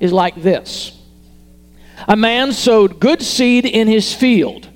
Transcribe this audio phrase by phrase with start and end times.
[0.00, 0.92] is like this
[2.08, 4.68] A man sowed good seed in his field.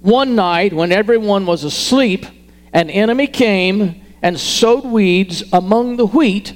[0.00, 2.24] One night, when everyone was asleep,
[2.72, 6.54] an enemy came and sowed weeds among the wheat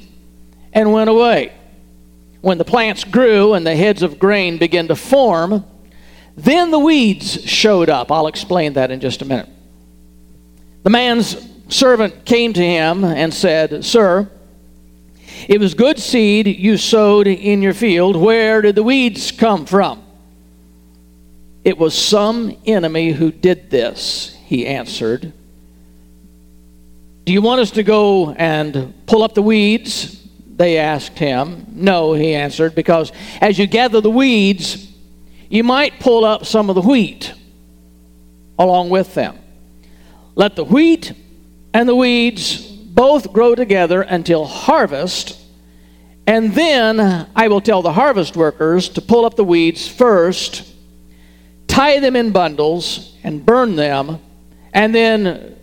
[0.72, 1.52] and went away.
[2.40, 5.64] When the plants grew and the heads of grain began to form,
[6.36, 8.10] then the weeds showed up.
[8.10, 9.48] I'll explain that in just a minute.
[10.82, 11.36] The man's
[11.68, 14.30] servant came to him and said, Sir,
[15.48, 18.16] it was good seed you sowed in your field.
[18.16, 20.02] Where did the weeds come from?
[21.64, 25.32] It was some enemy who did this, he answered.
[27.24, 30.26] Do you want us to go and pull up the weeds?
[30.56, 31.66] They asked him.
[31.70, 34.88] No, he answered, because as you gather the weeds,
[35.48, 37.32] you might pull up some of the wheat
[38.58, 39.38] along with them.
[40.34, 41.12] Let the wheat
[41.72, 45.38] and the weeds both grow together until harvest,
[46.26, 50.70] and then I will tell the harvest workers to pull up the weeds first,
[51.68, 54.20] tie them in bundles, and burn them,
[54.72, 55.56] and then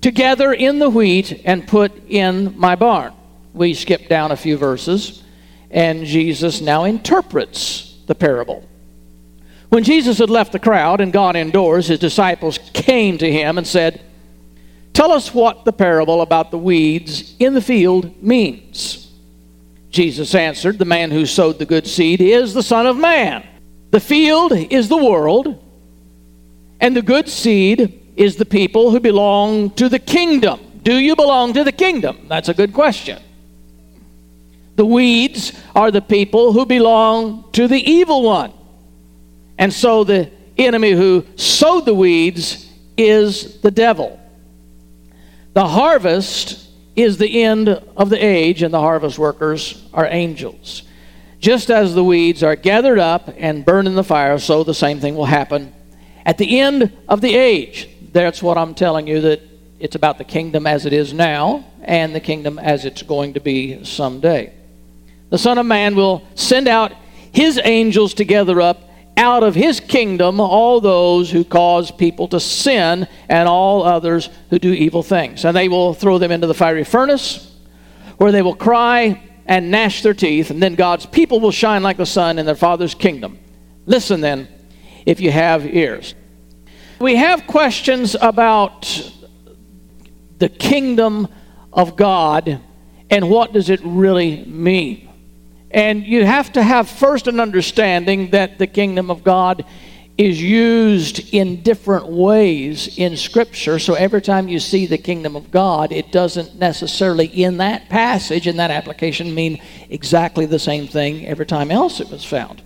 [0.00, 3.12] together in the wheat and put in my barn
[3.54, 5.22] we skip down a few verses,
[5.70, 8.66] and Jesus now interprets the parable.
[9.68, 13.66] When Jesus had left the crowd and gone indoors, his disciples came to him and
[13.66, 14.00] said,
[14.92, 19.10] Tell us what the parable about the weeds in the field means.
[19.90, 23.46] Jesus answered, The man who sowed the good seed is the Son of Man.
[23.90, 25.62] The field is the world,
[26.80, 30.60] and the good seed is the people who belong to the kingdom.
[30.82, 32.26] Do you belong to the kingdom?
[32.28, 33.22] That's a good question.
[34.76, 38.52] The weeds are the people who belong to the evil one.
[39.58, 44.18] And so the enemy who sowed the weeds is the devil.
[45.52, 50.82] The harvest is the end of the age, and the harvest workers are angels.
[51.38, 55.00] Just as the weeds are gathered up and burned in the fire, so the same
[55.00, 55.72] thing will happen
[56.24, 57.88] at the end of the age.
[58.12, 59.42] That's what I'm telling you that
[59.80, 63.40] it's about the kingdom as it is now and the kingdom as it's going to
[63.40, 64.52] be someday
[65.32, 66.92] the Son of Man will send out
[67.32, 68.82] his angels to gather up
[69.22, 74.58] out of his kingdom all those who cause people to sin and all others who
[74.58, 75.44] do evil things.
[75.44, 77.50] And they will throw them into the fiery furnace
[78.18, 81.96] where they will cry and gnash their teeth, and then God's people will shine like
[81.96, 83.38] the sun in their Father's kingdom.
[83.86, 84.48] Listen then,
[85.06, 86.14] if you have ears.
[87.00, 89.12] We have questions about
[90.38, 91.28] the kingdom
[91.72, 92.60] of God
[93.10, 95.11] and what does it really mean?
[95.72, 99.64] And you have to have first an understanding that the kingdom of God
[100.18, 103.78] is used in different ways in Scripture.
[103.78, 108.46] So every time you see the kingdom of God, it doesn't necessarily, in that passage,
[108.46, 112.62] in that application, mean exactly the same thing every time else it was found.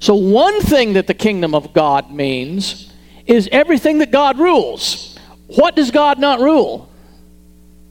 [0.00, 2.92] So, one thing that the kingdom of God means
[3.26, 5.18] is everything that God rules.
[5.46, 6.90] What does God not rule?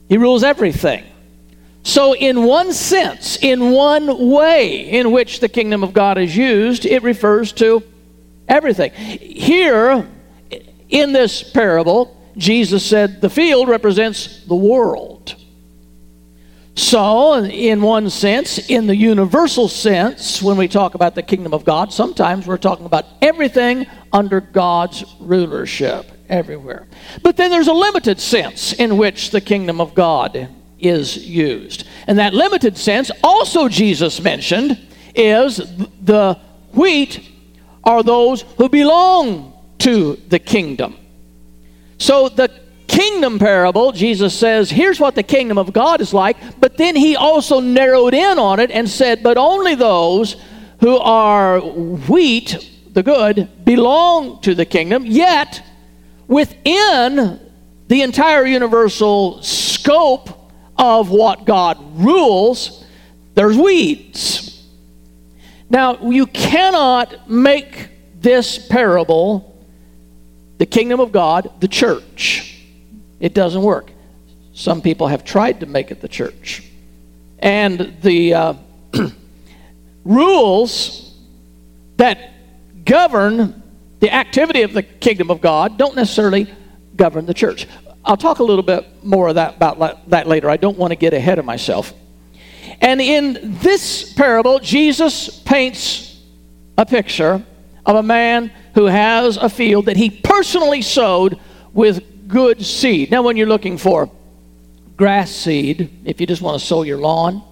[0.08, 1.04] He rules everything.
[1.84, 6.86] So, in one sense, in one way in which the kingdom of God is used,
[6.86, 7.82] it refers to
[8.48, 8.90] everything.
[8.92, 10.08] Here,
[10.88, 15.36] in this parable, Jesus said the field represents the world.
[16.74, 21.66] So, in one sense, in the universal sense, when we talk about the kingdom of
[21.66, 26.88] God, sometimes we're talking about everything under God's rulership, everywhere.
[27.22, 30.48] But then there's a limited sense in which the kingdom of God
[30.84, 31.86] is used.
[32.06, 34.78] And that limited sense, also Jesus mentioned,
[35.14, 35.56] is
[36.02, 36.38] the
[36.72, 37.30] wheat
[37.84, 40.96] are those who belong to the kingdom.
[41.98, 42.50] So the
[42.86, 47.16] kingdom parable, Jesus says, here's what the kingdom of God is like, but then he
[47.16, 50.36] also narrowed in on it and said, but only those
[50.80, 55.62] who are wheat, the good, belong to the kingdom, yet
[56.28, 57.40] within
[57.88, 60.43] the entire universal scope
[60.76, 62.84] of what God rules,
[63.34, 64.62] there's weeds.
[65.70, 67.88] Now, you cannot make
[68.20, 69.50] this parable
[70.58, 72.60] the kingdom of God the church.
[73.20, 73.90] It doesn't work.
[74.52, 76.62] Some people have tried to make it the church.
[77.38, 78.54] And the uh,
[80.04, 81.14] rules
[81.96, 83.62] that govern
[84.00, 86.46] the activity of the kingdom of God don't necessarily
[86.96, 87.66] govern the church.
[88.04, 90.50] I'll talk a little bit more of that, about that later.
[90.50, 91.92] I don't want to get ahead of myself.
[92.80, 96.20] And in this parable, Jesus paints
[96.76, 97.42] a picture
[97.86, 101.38] of a man who has a field that he personally sowed
[101.72, 103.10] with good seed.
[103.10, 104.10] Now, when you're looking for
[104.96, 107.42] grass seed, if you just want to sow your lawn,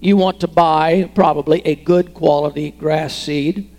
[0.00, 3.70] you want to buy probably a good quality grass seed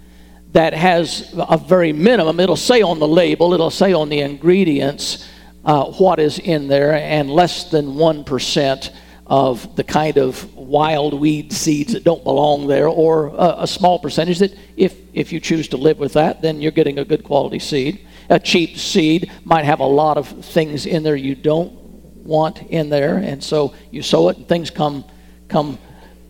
[0.53, 2.39] that has a very minimum.
[2.39, 5.27] It'll say on the label, it'll say on the ingredients
[5.65, 8.89] uh, what is in there, and less than 1%
[9.25, 13.97] of the kind of wild weed seeds that don't belong there, or a, a, small
[13.97, 17.23] percentage that, if, if you choose to live with that, then you're getting a good
[17.23, 18.05] quality seed.
[18.29, 22.89] A cheap seed might have a lot of things in there you don't want in
[22.89, 25.05] there, and so you sow it, and things come,
[25.47, 25.77] come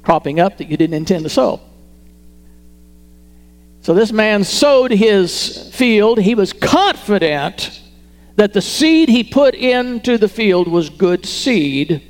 [0.03, 1.59] cropping up that you didn't intend to sow.
[3.81, 6.19] So this man sowed his field.
[6.19, 7.81] He was confident
[8.35, 12.01] that the seed he put into the field was good seed,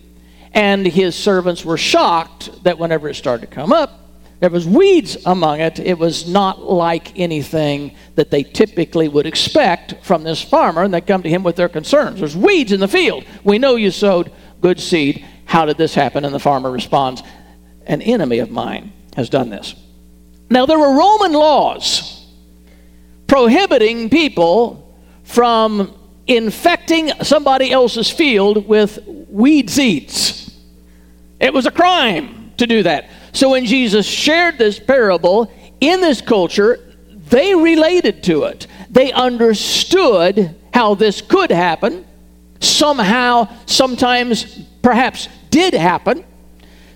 [0.53, 3.99] and his servants were shocked that whenever it started to come up,
[4.39, 5.79] there was weeds among it.
[5.79, 11.01] It was not like anything that they typically would expect from this farmer, and they
[11.01, 12.19] come to him with their concerns.
[12.19, 13.23] There's weeds in the field.
[13.43, 15.25] We know you sowed good seed.
[15.45, 16.25] How did this happen?
[16.25, 17.23] And the farmer responds,
[17.85, 19.75] An enemy of mine has done this.
[20.49, 22.27] Now, there were Roman laws
[23.27, 24.93] prohibiting people
[25.23, 25.97] from
[26.27, 28.99] infecting somebody else's field with
[29.29, 30.57] weed seeds.
[31.39, 33.09] It was a crime to do that.
[33.33, 36.79] So when Jesus shared this parable in this culture,
[37.29, 38.67] they related to it.
[38.89, 42.05] They understood how this could happen.
[42.59, 46.23] Somehow, sometimes, perhaps did happen.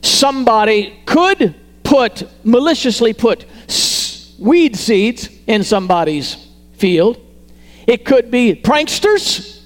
[0.01, 3.45] Somebody could put, maliciously put
[4.39, 6.35] weed seeds in somebody's
[6.73, 7.19] field.
[7.87, 9.61] It could be pranksters,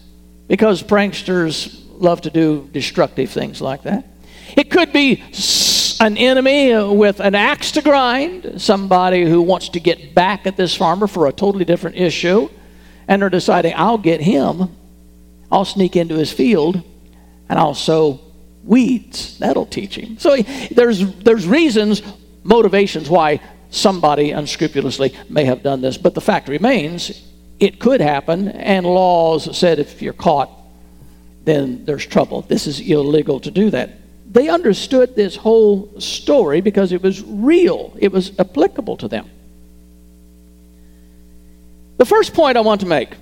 [0.48, 4.06] because pranksters love to do destructive things like that.
[4.56, 5.24] It could be
[6.00, 10.76] an enemy with an axe to grind, somebody who wants to get back at this
[10.76, 12.50] farmer for a totally different issue,
[13.08, 14.76] and they're deciding, I'll get him,
[15.52, 16.84] I'll sneak into his field,
[17.50, 18.20] and I'll sow
[18.64, 19.40] weeds.
[19.40, 20.20] That'll teach him.
[20.20, 20.38] So
[20.72, 22.04] there's, there's reasons,
[22.44, 27.28] motivations why somebody unscrupulously may have done this, but the fact remains
[27.62, 30.50] it could happen, and laws said if you're caught,
[31.46, 32.42] then there's trouble.
[32.42, 33.92] This is illegal to do that.
[34.32, 39.30] They understood this whole story because it was real, it was applicable to them.
[41.98, 43.14] The first point I want to make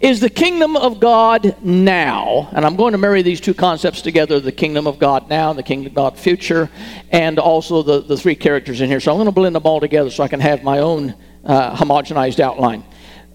[0.00, 2.48] is the kingdom of God now.
[2.52, 5.62] And I'm going to marry these two concepts together the kingdom of God now the
[5.62, 6.68] kingdom of God future,
[7.12, 8.98] and also the, the three characters in here.
[8.98, 11.14] So I'm going to blend them all together so I can have my own
[11.46, 12.84] uh, homogenized outline.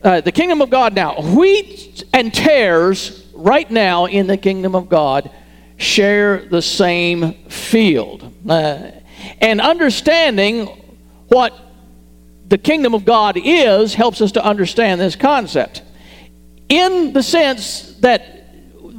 [0.03, 1.21] Uh, the kingdom of God now.
[1.21, 5.29] Wheat and tares, right now in the kingdom of God,
[5.77, 8.33] share the same field.
[8.47, 8.91] Uh,
[9.39, 10.65] and understanding
[11.27, 11.57] what
[12.47, 15.83] the kingdom of God is helps us to understand this concept.
[16.69, 18.41] In the sense that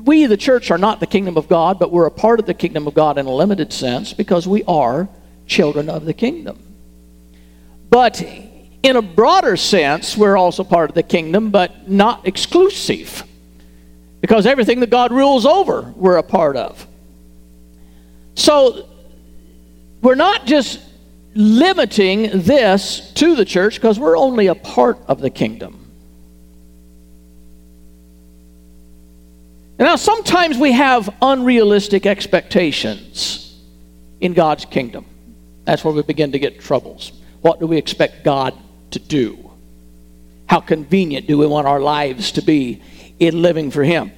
[0.04, 2.54] we, the church, are not the kingdom of God, but we're a part of the
[2.54, 5.08] kingdom of God in a limited sense because we are
[5.46, 6.58] children of the kingdom.
[7.90, 8.22] But
[8.82, 13.22] in a broader sense, we're also part of the kingdom, but not exclusive.
[14.20, 16.86] Because everything that God rules over, we're a part of.
[18.34, 18.88] So,
[20.00, 20.80] we're not just
[21.34, 25.78] limiting this to the church because we're only a part of the kingdom.
[29.78, 33.60] Now, sometimes we have unrealistic expectations
[34.20, 35.06] in God's kingdom.
[35.64, 37.12] That's where we begin to get troubles.
[37.40, 38.56] What do we expect God
[38.92, 39.50] to do?
[40.46, 42.82] How convenient do we want our lives to be
[43.18, 44.12] in living for Him?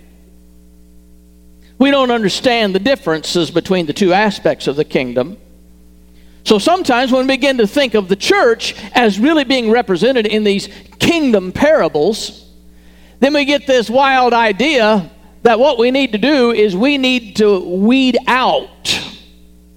[1.78, 5.38] We don't understand the differences between the two aspects of the kingdom.
[6.44, 10.44] So sometimes when we begin to think of the church as really being represented in
[10.44, 12.48] these kingdom parables,
[13.20, 15.10] then we get this wild idea
[15.42, 18.68] that what we need to do is we need to weed out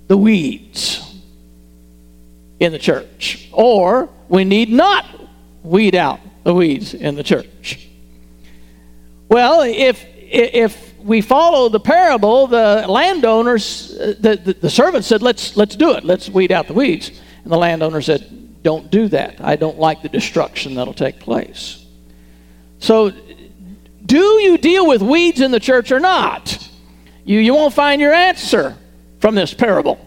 [0.08, 1.04] the weeds
[2.60, 3.50] in the church.
[3.52, 5.06] Or we need not
[5.64, 7.88] weed out the weeds in the church.
[9.30, 15.22] Well, if, if we follow the parable, the landowners, uh, the, the, the servant said,
[15.22, 16.04] let's, let's do it.
[16.04, 17.12] Let's weed out the weeds.
[17.44, 19.40] And the landowner said, don't do that.
[19.42, 21.86] I don't like the destruction that'll take place.
[22.80, 23.12] So,
[24.06, 26.70] do you deal with weeds in the church or not?
[27.26, 28.78] You, you won't find your answer
[29.20, 30.00] from this parable.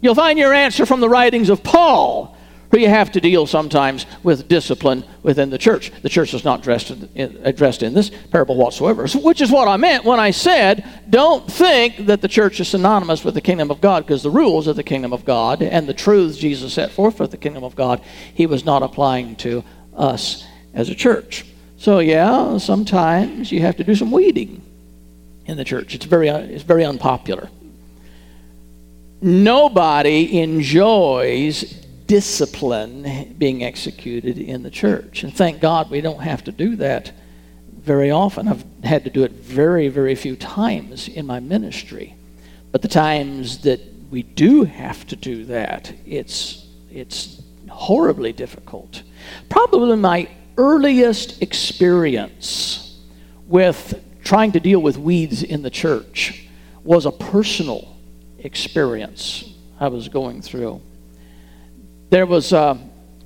[0.00, 2.33] You'll find your answer from the writings of Paul,
[2.74, 5.92] where you have to deal sometimes with discipline within the church.
[6.02, 9.68] The church is not addressed in, addressed uh, in this parable whatsoever, which is what
[9.68, 13.70] I meant when I said, don't think that the church is synonymous with the kingdom
[13.70, 16.90] of God, because the rules of the kingdom of God and the truths Jesus set
[16.90, 18.02] forth for the kingdom of God,
[18.34, 19.62] he was not applying to
[19.96, 21.46] us as a church.
[21.76, 24.60] So, yeah, sometimes you have to do some weeding
[25.46, 25.94] in the church.
[25.94, 27.50] It's very, uh, it's very unpopular.
[29.22, 31.83] Nobody enjoys
[32.14, 35.24] discipline being executed in the church.
[35.24, 37.10] And thank God we don't have to do that
[37.72, 38.46] very often.
[38.46, 42.14] I've had to do it very, very few times in my ministry.
[42.70, 43.80] But the times that
[44.12, 49.02] we do have to do that, it's, it's horribly difficult.
[49.48, 52.96] Probably my earliest experience
[53.48, 56.46] with trying to deal with weeds in the church
[56.84, 57.96] was a personal
[58.38, 60.80] experience I was going through.
[62.14, 62.78] There was a,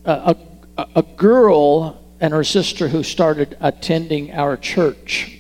[0.07, 0.35] a,
[0.79, 5.39] a, a girl and her sister who started attending our church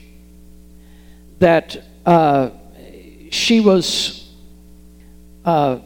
[1.38, 2.50] that uh,
[3.30, 4.30] she was
[5.46, 5.78] uh,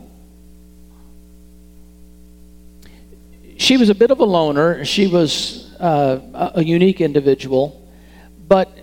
[3.59, 7.89] she was a bit of a loner she was uh, a unique individual
[8.49, 8.77] but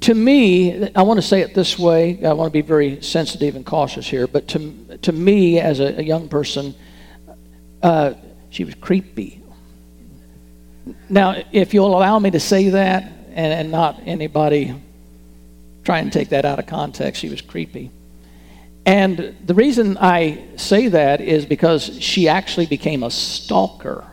[0.00, 2.24] to me, I want to say it this way.
[2.24, 4.26] I want to be very sensitive and cautious here.
[4.26, 6.74] But to, to me, as a, a young person,
[7.82, 8.14] uh,
[8.50, 9.42] she was creepy.
[11.08, 14.74] Now, if you'll allow me to say that and, and not anybody
[15.84, 17.90] try and take that out of context, she was creepy.
[18.84, 24.04] And the reason I say that is because she actually became a stalker.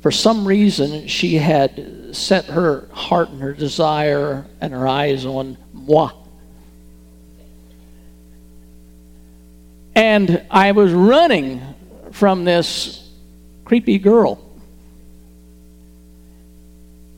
[0.00, 5.56] For some reason, she had set her heart and her desire and her eyes on
[5.72, 6.10] moi.
[9.94, 11.60] And I was running
[12.10, 13.08] from this
[13.64, 14.44] creepy girl.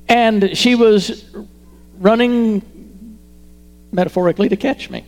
[0.08, 1.24] And she was
[1.98, 2.62] running
[3.92, 5.04] metaphorically to catch me.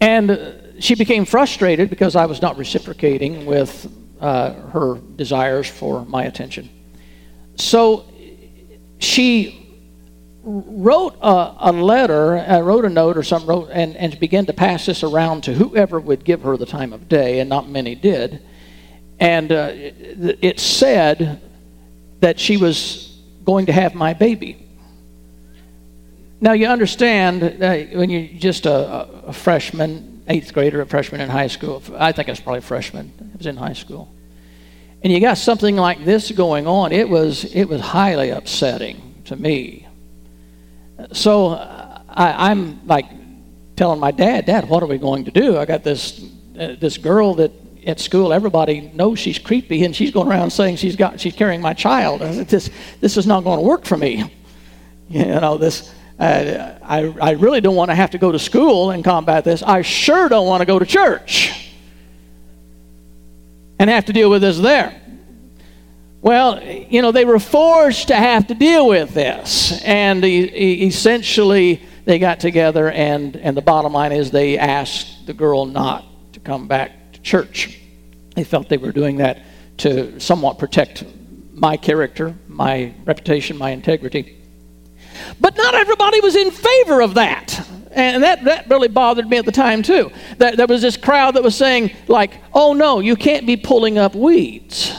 [0.00, 6.24] And she became frustrated because I was not reciprocating with uh, her desires for my
[6.24, 6.70] attention.
[7.56, 8.06] So
[8.98, 9.59] she
[10.42, 14.52] wrote a, a letter, uh, wrote a note or something, wrote, and, and began to
[14.52, 17.94] pass this around to whoever would give her the time of day, and not many
[17.94, 18.42] did.
[19.18, 21.42] And uh, it, said
[22.20, 24.66] that she was going to have my baby.
[26.40, 31.28] Now, you understand uh, when you're just a, a, freshman, eighth grader, a freshman in
[31.28, 34.10] high school, I think I was probably a freshman, I was in high school,
[35.02, 39.36] and you got something like this going on, it was, it was highly upsetting to
[39.36, 39.86] me.
[41.12, 41.50] So
[42.08, 43.06] I, am like
[43.76, 45.58] telling my dad, Dad, what are we going to do?
[45.58, 46.24] I got this,
[46.58, 47.52] uh, this girl that
[47.86, 51.60] at school everybody knows she's creepy and she's going around saying she's got she's carrying
[51.60, 52.22] my child.
[52.22, 54.36] I said, this this is not going to work for me.
[55.08, 55.92] You know this.
[56.20, 59.60] Uh, I I really don't want to have to go to school and combat this.
[59.60, 61.72] I sure don't want to go to church
[63.80, 64.99] and have to deal with this there.
[66.22, 69.80] Well, you know, they were forced to have to deal with this.
[69.82, 75.64] And essentially, they got together, and, and the bottom line is they asked the girl
[75.64, 77.78] not to come back to church.
[78.34, 79.40] They felt they were doing that
[79.78, 81.04] to somewhat protect
[81.54, 84.36] my character, my reputation, my integrity.
[85.40, 87.66] But not everybody was in favor of that.
[87.92, 90.12] And that, that really bothered me at the time, too.
[90.36, 93.96] That there was this crowd that was saying, like, oh no, you can't be pulling
[93.96, 94.94] up weeds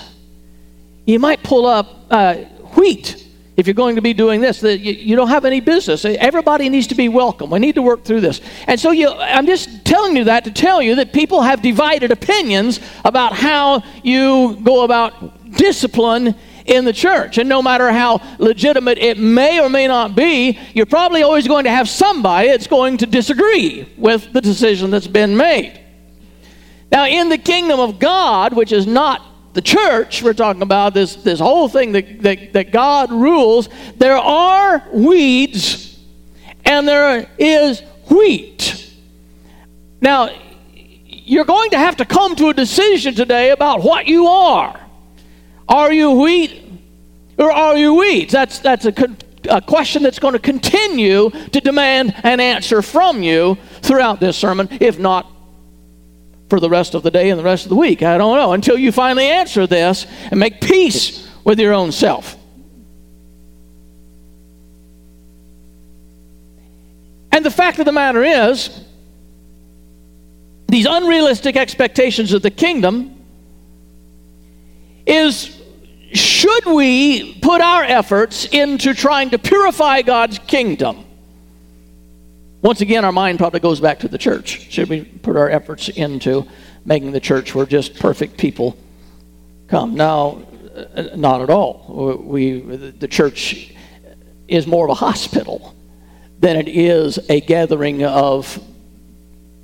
[1.11, 2.35] you might pull up uh,
[2.75, 3.27] wheat
[3.57, 4.63] if you're going to be doing this.
[4.63, 6.05] You, you don't have any business.
[6.05, 7.49] Everybody needs to be welcome.
[7.49, 8.41] We need to work through this.
[8.67, 12.11] And so you, I'm just telling you that to tell you that people have divided
[12.11, 17.37] opinions about how you go about discipline in the church.
[17.37, 21.65] And no matter how legitimate it may or may not be, you're probably always going
[21.65, 25.79] to have somebody that's going to disagree with the decision that's been made.
[26.91, 29.21] Now, in the kingdom of God, which is not
[29.53, 33.67] the church, we're talking about this, this whole thing that, that, that God rules,
[33.97, 35.99] there are weeds
[36.63, 38.93] and there is wheat.
[39.99, 40.29] Now,
[40.71, 44.79] you're going to have to come to a decision today about what you are.
[45.67, 46.63] Are you wheat
[47.37, 48.31] or are you weeds?
[48.31, 48.93] That's, that's a,
[49.49, 54.67] a question that's going to continue to demand an answer from you throughout this sermon,
[54.79, 55.30] if not
[56.51, 58.03] for the rest of the day and the rest of the week.
[58.03, 58.51] I don't know.
[58.51, 62.35] Until you finally answer this and make peace with your own self.
[67.31, 68.83] And the fact of the matter is,
[70.67, 73.15] these unrealistic expectations of the kingdom
[75.05, 75.57] is
[76.11, 81.05] should we put our efforts into trying to purify God's kingdom?
[82.61, 84.71] Once again, our mind probably goes back to the church.
[84.71, 86.45] Should we put our efforts into
[86.85, 88.77] making the church where just perfect people
[89.67, 89.95] come?
[89.95, 90.45] No,
[90.95, 92.21] uh, not at all.
[92.23, 93.73] We, the church
[94.47, 95.75] is more of a hospital
[96.39, 98.59] than it is a gathering of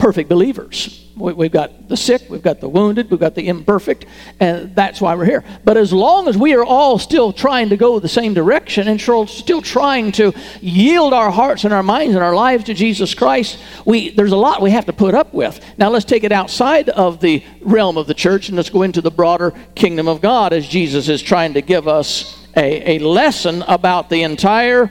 [0.07, 1.05] perfect believers.
[1.17, 4.05] We've got the sick, we've got the wounded, we've got the imperfect,
[4.39, 5.43] and that's why we're here.
[5.65, 9.01] But as long as we are all still trying to go the same direction and
[9.01, 13.59] still trying to yield our hearts and our minds and our lives to Jesus Christ,
[13.83, 15.59] we, there's a lot we have to put up with.
[15.77, 19.01] Now let's take it outside of the realm of the church and let's go into
[19.01, 23.61] the broader kingdom of God as Jesus is trying to give us a, a lesson
[23.63, 24.89] about the entire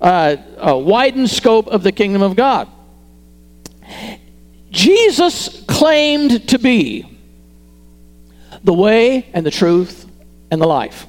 [0.00, 2.66] uh, uh, widened scope of the kingdom of God.
[4.70, 7.06] Jesus claimed to be
[8.62, 10.08] the way and the truth
[10.50, 11.06] and the life.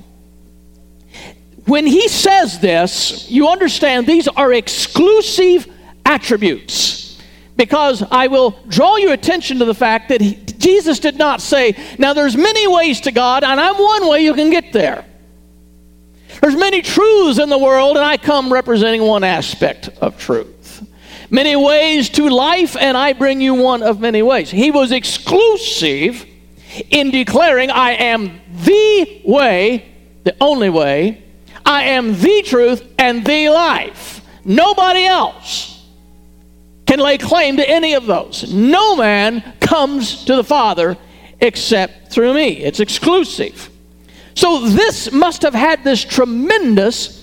[1.65, 5.67] When he says this, you understand these are exclusive
[6.05, 6.99] attributes.
[7.55, 11.75] Because I will draw your attention to the fact that he, Jesus did not say,
[11.99, 15.05] Now there's many ways to God, and I'm one way you can get there.
[16.41, 20.60] There's many truths in the world, and I come representing one aspect of truth
[21.31, 24.51] many ways to life, and I bring you one of many ways.
[24.51, 26.25] He was exclusive
[26.91, 29.85] in declaring, I am the way,
[30.23, 31.23] the only way,
[31.65, 34.21] I am the truth and the life.
[34.43, 35.85] Nobody else
[36.85, 38.51] can lay claim to any of those.
[38.53, 40.97] No man comes to the Father
[41.39, 42.57] except through me.
[42.57, 43.69] It's exclusive.
[44.33, 47.20] So this must have had this tremendous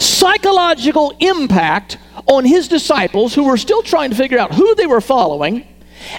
[0.00, 5.00] psychological impact on his disciples who were still trying to figure out who they were
[5.00, 5.66] following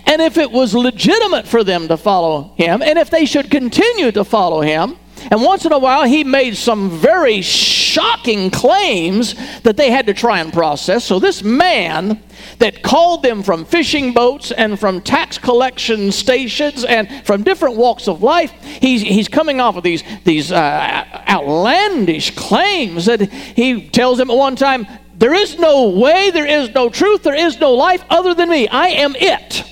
[0.05, 4.11] and if it was legitimate for them to follow him and if they should continue
[4.11, 4.95] to follow him.
[5.29, 10.15] And once in a while, he made some very shocking claims that they had to
[10.15, 11.05] try and process.
[11.05, 12.23] So, this man
[12.57, 18.07] that called them from fishing boats and from tax collection stations and from different walks
[18.07, 24.17] of life, he's, he's coming off of these, these uh, outlandish claims that he tells
[24.17, 27.73] them at one time, there is no way, there is no truth, there is no
[27.73, 28.67] life other than me.
[28.67, 29.63] I am it.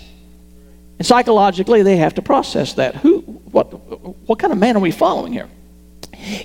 [0.97, 2.95] And psychologically, they have to process that.
[2.95, 3.19] Who,
[3.51, 3.65] what,
[4.27, 5.49] what kind of man are we following here?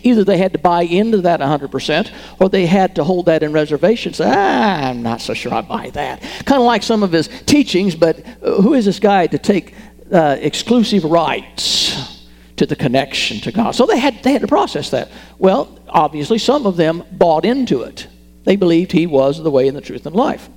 [0.02, 3.52] Either they had to buy into that 100%, or they had to hold that in
[3.52, 4.14] reservation.
[4.14, 6.22] Say, ah, I'm not so sure I buy that.
[6.46, 9.74] Kind of like some of his teachings, but uh, who is this guy to take
[10.12, 12.13] uh, exclusive rights
[12.56, 13.72] to the connection to God?
[13.72, 15.10] So they had, they had to process that.
[15.38, 18.06] Well, obviously, some of them bought into it.
[18.44, 20.48] They believed he was the way and the truth and life.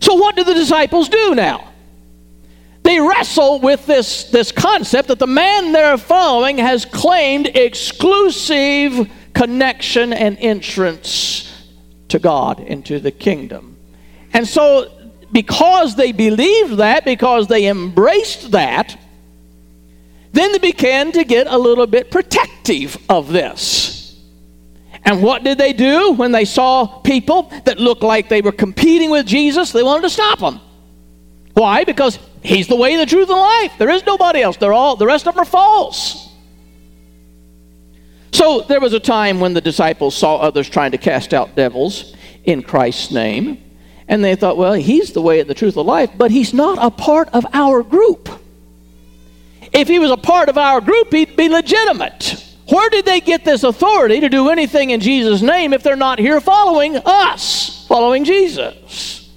[0.00, 1.70] So, what do the disciples do now?
[2.82, 10.12] They wrestle with this, this concept that the man they're following has claimed exclusive connection
[10.12, 11.50] and entrance
[12.08, 13.78] to God into the kingdom.
[14.34, 14.90] And so,
[15.32, 18.98] because they believed that, because they embraced that,
[20.34, 24.20] then they began to get a little bit protective of this.
[25.04, 29.10] And what did they do when they saw people that looked like they were competing
[29.10, 29.70] with Jesus?
[29.70, 30.60] They wanted to stop them.
[31.52, 31.84] Why?
[31.84, 33.72] Because he's the way, the truth, and life.
[33.78, 34.56] There is nobody else.
[34.56, 36.28] They're all the rest of them are false.
[38.32, 42.12] So there was a time when the disciples saw others trying to cast out devils
[42.42, 43.62] in Christ's name,
[44.08, 46.76] and they thought, well, he's the way, and the truth, and life, but he's not
[46.80, 48.28] a part of our group.
[49.74, 52.40] If he was a part of our group, he'd be legitimate.
[52.68, 56.18] Where did they get this authority to do anything in Jesus' name if they're not
[56.18, 59.30] here following us, following Jesus?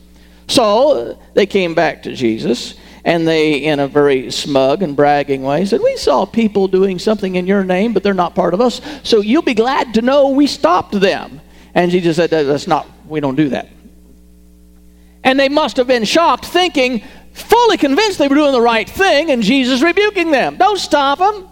[0.47, 5.65] So they came back to Jesus and they, in a very smug and bragging way,
[5.65, 8.81] said, We saw people doing something in your name, but they're not part of us.
[9.03, 11.41] So you'll be glad to know we stopped them.
[11.73, 13.69] And Jesus said, That's not, we don't do that.
[15.23, 17.03] And they must have been shocked, thinking,
[17.41, 20.57] fully convinced they were doing the right thing, and Jesus rebuking them.
[20.57, 21.47] Don't stop them.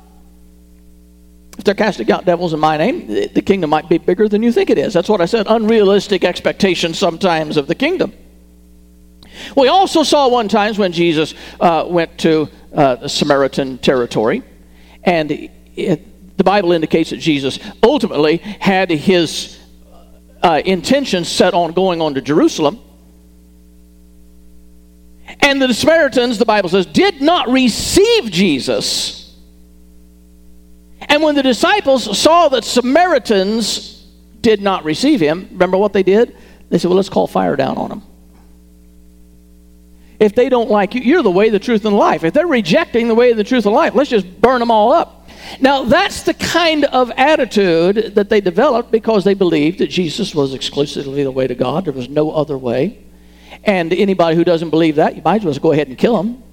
[1.58, 4.52] If they're casting out devils in my name, the kingdom might be bigger than you
[4.52, 4.94] think it is.
[4.94, 5.46] That's what I said.
[5.48, 8.14] Unrealistic expectations sometimes of the kingdom.
[9.56, 14.44] We also saw one time when Jesus uh, went to uh, Samaritan territory,
[15.04, 15.32] and
[15.76, 19.60] it, the Bible indicates that Jesus ultimately had his
[20.42, 22.80] uh, intentions set on going on to Jerusalem.
[25.40, 29.26] And the Samaritans, the Bible says, did not receive Jesus
[31.08, 34.06] and when the disciples saw that Samaritans
[34.42, 36.36] did not receive him, remember what they did?
[36.70, 38.04] They said, well, let's call fire down on them.
[40.20, 42.24] If they don't like you, you're the way, the truth, and life.
[42.24, 45.30] If they're rejecting the way, the truth, and life, let's just burn them all up.
[45.60, 50.54] Now, that's the kind of attitude that they developed because they believed that Jesus was
[50.54, 51.86] exclusively the way to God.
[51.86, 53.05] There was no other way.
[53.66, 56.44] And anybody who doesn't believe that, you might as well go ahead and kill them.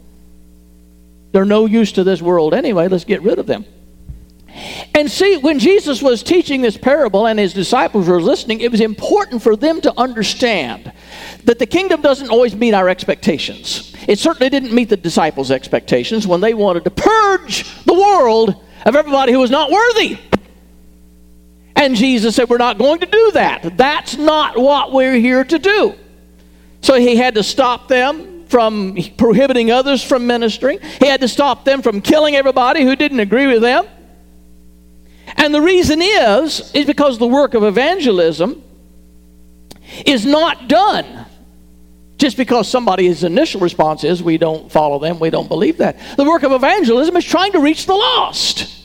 [1.33, 2.89] They're no use to this world anyway.
[2.89, 3.65] Let's get rid of them.
[4.95, 8.83] And see, when Jesus was teaching this parable and his disciples were listening, it was
[8.83, 10.93] important for them to understand
[11.45, 13.95] that the kingdom doesn't always meet our expectations.
[14.07, 18.95] It certainly didn't meet the disciples' expectations when they wanted to purge the world of
[18.95, 20.19] everybody who was not worthy.
[21.75, 23.77] And Jesus said, We're not going to do that.
[23.79, 25.95] That's not what we're here to do.
[26.83, 30.79] So he had to stop them from prohibiting others from ministering.
[31.01, 33.87] He had to stop them from killing everybody who didn't agree with them.
[35.37, 38.63] And the reason is, is because the work of evangelism
[40.05, 41.27] is not done
[42.19, 45.99] just because somebody's initial response is, we don't follow them, we don't believe that.
[46.17, 48.82] The work of evangelism is trying to reach the lost.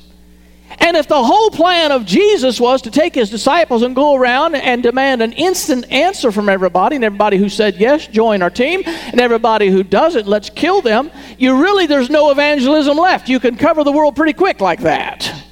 [0.80, 4.56] And if the whole plan of Jesus was to take his disciples and go around
[4.56, 8.84] and demand an instant answer from everybody, and everybody who said yes, join our team,
[8.86, 13.30] and everybody who doesn't, let's kill them, you really, there's no evangelism left.
[13.30, 15.43] You can cover the world pretty quick like that.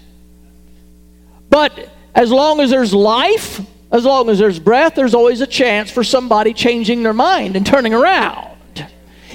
[1.50, 5.90] But as long as there's life, as long as there's breath, there's always a chance
[5.90, 8.52] for somebody changing their mind and turning around.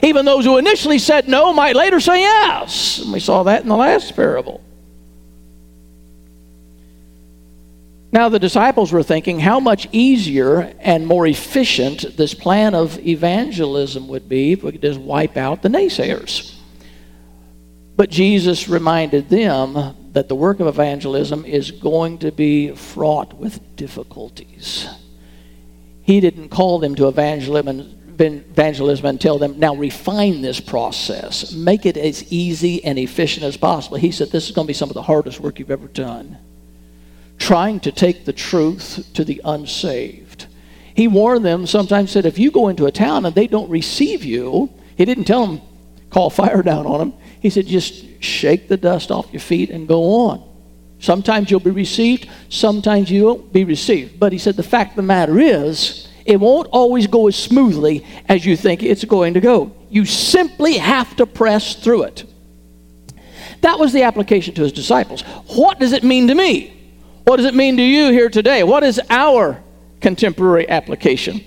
[0.02, 2.98] Even those who initially said no might later say yes.
[2.98, 4.62] And we saw that in the last parable.
[8.12, 14.08] Now, the disciples were thinking how much easier and more efficient this plan of evangelism
[14.08, 16.56] would be if we could just wipe out the naysayers.
[17.94, 23.76] But Jesus reminded them that the work of evangelism is going to be fraught with
[23.76, 24.88] difficulties.
[26.02, 31.86] He didn't call them to evangelism, evangelism and tell them, now refine this process, make
[31.86, 33.98] it as easy and efficient as possible.
[33.98, 36.38] He said, this is going to be some of the hardest work you've ever done.
[37.40, 40.46] Trying to take the truth to the unsaved.
[40.94, 44.22] He warned them, sometimes said, if you go into a town and they don't receive
[44.22, 45.60] you, he didn't tell them,
[46.10, 47.14] call fire down on them.
[47.40, 50.46] He said, just shake the dust off your feet and go on.
[50.98, 54.20] Sometimes you'll be received, sometimes you won't be received.
[54.20, 58.04] But he said, the fact of the matter is, it won't always go as smoothly
[58.28, 59.74] as you think it's going to go.
[59.88, 62.24] You simply have to press through it.
[63.62, 65.22] That was the application to his disciples.
[65.56, 66.76] What does it mean to me?
[67.24, 68.62] What does it mean to you here today?
[68.62, 69.62] What is our
[70.00, 71.44] contemporary application?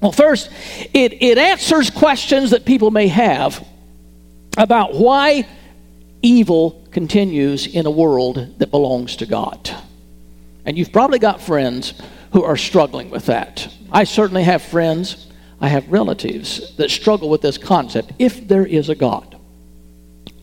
[0.00, 0.50] Well, first,
[0.94, 3.66] it, it answers questions that people may have
[4.56, 5.46] about why
[6.22, 9.70] evil continues in a world that belongs to God.
[10.64, 11.94] And you've probably got friends
[12.32, 13.72] who are struggling with that.
[13.90, 15.26] I certainly have friends,
[15.60, 19.38] I have relatives that struggle with this concept if there is a God.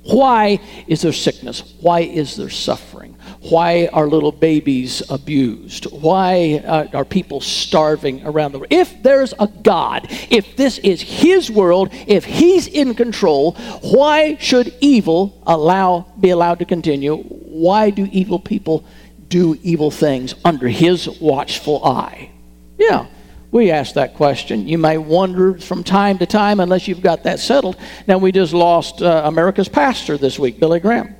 [0.04, 1.76] Why is there sickness?
[1.82, 3.16] Why is there suffering?
[3.50, 5.86] Why are little babies abused?
[5.86, 8.74] Why uh, are people starving around the world?
[8.74, 14.74] If there's a God, if this is His world, if He's in control, why should
[14.82, 17.18] evil allow be allowed to continue?
[17.18, 18.84] Why do evil people
[19.30, 22.32] do evil things under His watchful eye?
[22.78, 23.08] Yeah,
[23.52, 24.68] we ask that question.
[24.68, 27.78] You may wonder from time to time, unless you've got that settled.
[28.08, 31.17] Now, we just lost uh, America's pastor this week, Billy Graham.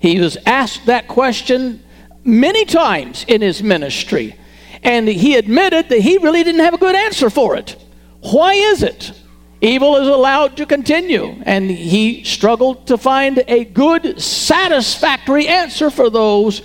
[0.00, 1.82] He was asked that question
[2.24, 4.34] many times in his ministry,
[4.82, 7.76] and he admitted that he really didn't have a good answer for it.
[8.22, 9.12] Why is it
[9.60, 11.36] evil is allowed to continue?
[11.44, 16.62] And he struggled to find a good, satisfactory answer for those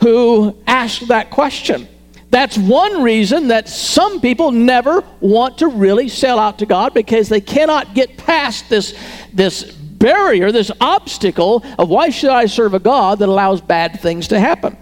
[0.00, 1.88] who asked that question.
[2.28, 7.28] That's one reason that some people never want to really sell out to God because
[7.28, 8.98] they cannot get past this,
[9.32, 14.28] this barrier, this obstacle of why should I serve a God that allows bad things
[14.28, 14.76] to happen.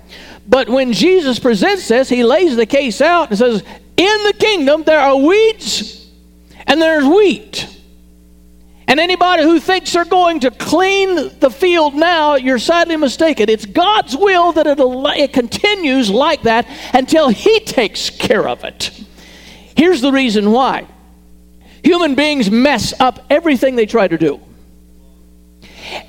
[0.47, 3.63] But when Jesus presents this, he lays the case out and says,
[3.97, 6.11] In the kingdom there are weeds
[6.67, 7.69] and there's wheat.
[8.89, 13.49] And anybody who thinks they're going to clean the field now, you're sadly mistaken.
[13.49, 18.91] It's God's will that it continues like that until He takes care of it.
[19.77, 20.87] Here's the reason why
[21.83, 24.41] human beings mess up everything they try to do.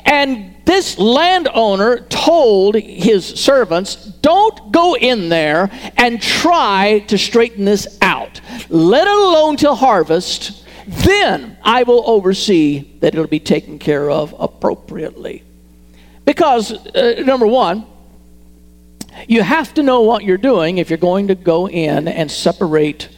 [0.06, 7.98] And this landowner told his servants, Don't go in there and try to straighten this
[8.02, 8.39] out.
[8.69, 10.65] Let it alone till harvest.
[10.88, 15.43] Then I will oversee that it'll be taken care of appropriately.
[16.26, 17.86] Because, uh, number one,
[19.28, 23.10] you have to know what you're doing if you're going to go in and separate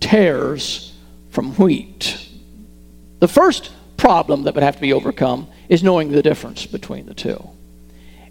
[0.00, 0.92] tares
[1.30, 2.28] from wheat.
[3.20, 7.14] The first problem that would have to be overcome is knowing the difference between the
[7.14, 7.48] two.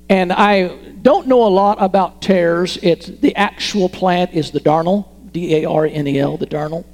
[0.10, 0.68] And I
[1.02, 2.78] don't know a lot about tares.
[2.84, 6.86] It's the actual plant is the darnel, D A R N E L, the darnel.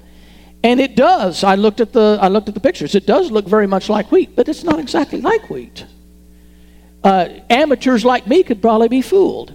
[0.64, 1.44] And it does.
[1.44, 2.94] I looked at the I looked at the pictures.
[2.94, 5.86] It does look very much like wheat, but it's not exactly like wheat.
[7.04, 9.54] Uh, amateurs like me could probably be fooled.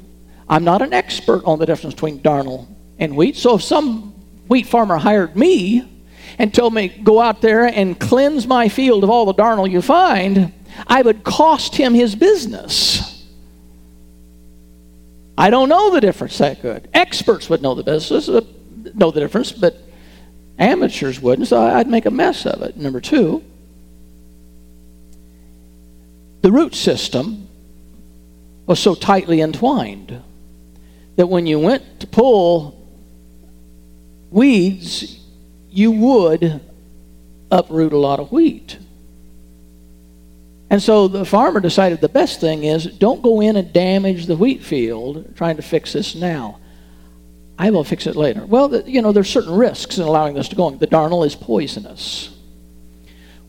[0.48, 2.66] I'm not an expert on the difference between darnel
[2.98, 3.36] and wheat.
[3.36, 4.12] So if some
[4.48, 5.84] wheat farmer hired me
[6.38, 9.82] and told me go out there and cleanse my field of all the darnel you
[9.82, 10.52] find,
[10.86, 13.26] I would cost him his business.
[15.36, 16.88] I don't know the difference that good.
[16.92, 18.42] Experts would know the business, uh,
[18.94, 19.76] know the difference, but
[20.58, 22.76] amateurs wouldn't, so I'd make a mess of it.
[22.76, 23.42] Number two,
[26.42, 27.48] the root system
[28.66, 30.22] was so tightly entwined
[31.16, 32.86] that when you went to pull
[34.30, 35.20] weeds,
[35.70, 36.60] you would
[37.50, 38.78] uproot a lot of wheat.
[40.70, 44.36] And so the farmer decided the best thing is don't go in and damage the
[44.36, 46.60] wheat field trying to fix this now.
[47.58, 48.46] I will fix it later.
[48.46, 50.78] Well, you know, there's certain risks in allowing this to go on.
[50.78, 52.34] The darnel is poisonous.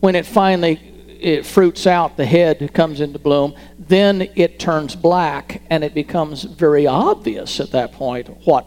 [0.00, 0.80] When it finally
[1.20, 6.42] it fruits out, the head comes into bloom, then it turns black and it becomes
[6.42, 8.66] very obvious at that point what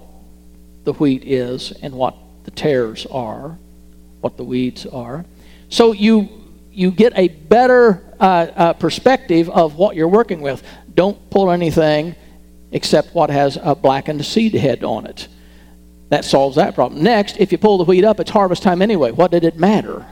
[0.86, 2.16] the wheat is and what
[2.46, 3.58] the tares are,
[4.22, 5.26] what the weeds are.
[5.68, 6.45] So you
[6.76, 10.62] you get a better uh, uh, perspective of what you're working with.
[10.94, 12.16] Don't pull anything
[12.72, 15.28] except what has a blackened seed head on it.
[16.10, 17.02] That solves that problem.
[17.02, 19.12] Next, if you pull the wheat up, it's harvest time anyway.
[19.12, 20.06] What did it matter?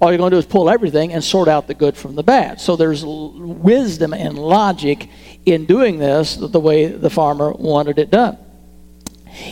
[0.00, 2.22] All you're going to do is pull everything and sort out the good from the
[2.22, 2.60] bad.
[2.60, 5.08] So there's wisdom and logic
[5.46, 8.36] in doing this the way the farmer wanted it done.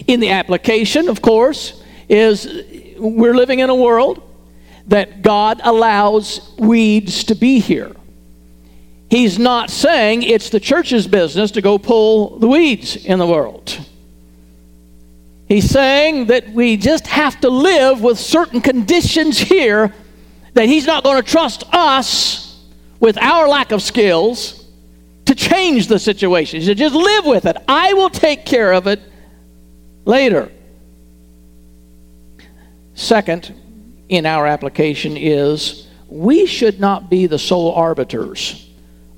[0.06, 2.46] In the application, of course, is
[2.98, 4.29] we're living in a world
[4.90, 7.92] that God allows weeds to be here.
[9.08, 13.78] He's not saying it's the church's business to go pull the weeds in the world.
[15.48, 19.94] He's saying that we just have to live with certain conditions here
[20.54, 22.60] that He's not going to trust us
[22.98, 24.68] with our lack of skills
[25.26, 26.60] to change the situation.
[26.60, 27.56] He said, just live with it.
[27.68, 29.00] I will take care of it
[30.04, 30.50] later.
[32.94, 33.54] Second,
[34.10, 38.68] in our application is we should not be the sole arbiters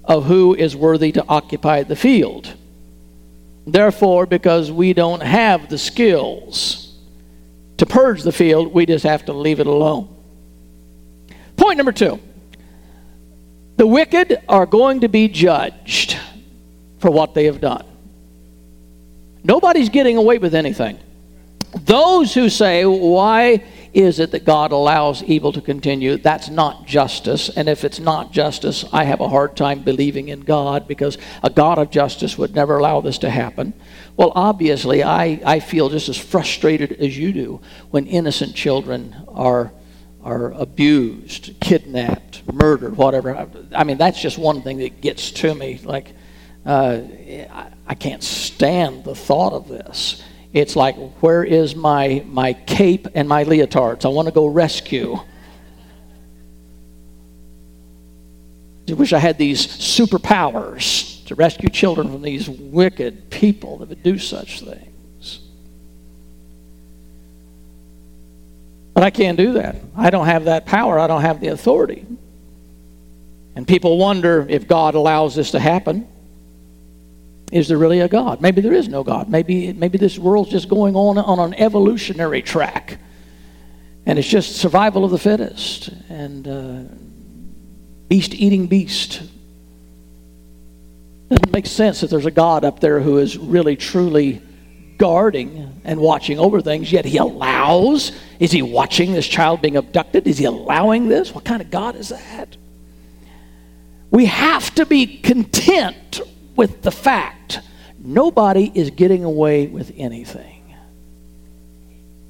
[0.05, 2.53] of who is worthy to occupy the field.
[3.67, 6.95] Therefore, because we don't have the skills
[7.79, 10.15] to purge the field, we just have to leave it alone.
[11.57, 12.21] Point number two
[13.79, 16.19] the wicked are going to be judged
[16.99, 17.87] for what they have done.
[19.43, 20.99] Nobody's getting away with anything.
[21.75, 26.17] Those who say, Why is it that God allows evil to continue?
[26.17, 27.51] That's not justice.
[27.51, 31.51] And if it's not justice, I have a hard time believing in God because a
[31.51, 33.75] God of justice would never allow this to happen.
[34.17, 39.73] Well, obviously, I, I feel just as frustrated as you do when innocent children are,
[40.23, 43.47] are abused, kidnapped, murdered, whatever.
[43.75, 45.81] I mean, that's just one thing that gets to me.
[45.85, 46.15] Like,
[46.65, 47.01] uh,
[47.51, 50.23] I, I can't stand the thought of this.
[50.53, 54.05] It's like, where is my, my cape and my leotards?
[54.05, 55.19] I want to go rescue.
[58.89, 64.03] I wish I had these superpowers to rescue children from these wicked people that would
[64.03, 65.41] do such things.
[68.93, 69.77] But I can't do that.
[69.97, 70.99] I don't have that power.
[70.99, 72.05] I don't have the authority.
[73.57, 76.07] And people wonder if God allows this to happen.
[77.53, 78.41] Is there really a God?
[78.41, 79.29] Maybe there is no God.
[79.29, 82.99] Maybe, maybe this world's just going on on an evolutionary track.
[84.07, 86.95] And it's just survival of the fittest and uh,
[88.09, 89.23] beast eating beast.
[91.29, 94.41] Doesn't make sense that there's a God up there who is really, truly
[94.97, 98.13] guarding and watching over things, yet he allows.
[98.41, 100.27] Is he watching this child being abducted?
[100.27, 101.35] Is he allowing this?
[101.35, 102.57] What kind of God is that?
[104.11, 106.23] We have to be content
[106.63, 107.59] with the fact
[107.99, 110.77] nobody is getting away with anything.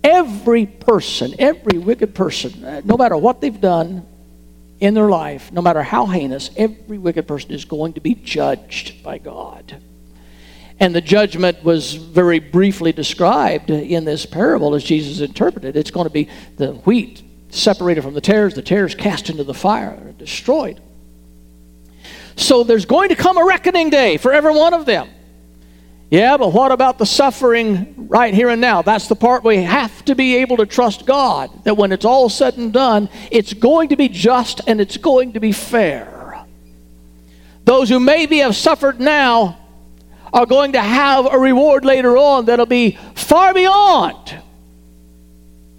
[0.03, 4.07] Every person, every wicked person, uh, no matter what they've done
[4.81, 9.03] in their life, no matter how heinous, every wicked person is going to be judged
[9.03, 9.77] by God.
[10.81, 15.77] And the judgment was very briefly described in this parable as Jesus interpreted.
[15.77, 19.53] It's going to be the wheat separated from the tares, the tares cast into the
[19.53, 20.81] fire, destroyed.
[22.37, 25.09] So there's going to come a reckoning day for every one of them.
[26.11, 28.83] Yeah, but what about the suffering right here and now?
[28.83, 31.65] That's the part we have to be able to trust God.
[31.65, 35.33] That when it's all said and done, it's going to be just and it's going
[35.33, 36.45] to be fair.
[37.65, 39.59] Those who maybe have suffered now
[40.33, 44.39] are going to have a reward later on that'll be far beyond,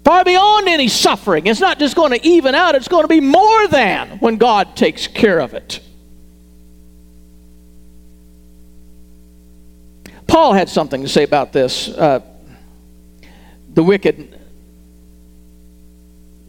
[0.04, 1.46] far beyond any suffering.
[1.46, 4.76] It's not just going to even out, it's going to be more than when God
[4.76, 5.80] takes care of it.
[10.34, 11.86] Paul had something to say about this.
[11.86, 12.18] Uh,
[13.72, 14.36] the wicked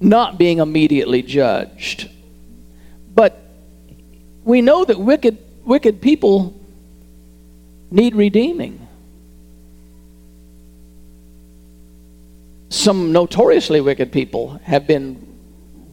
[0.01, 2.09] not being immediately judged.
[3.13, 3.39] But
[4.43, 6.59] we know that wicked, wicked people
[7.91, 8.87] need redeeming.
[12.69, 15.27] Some notoriously wicked people have been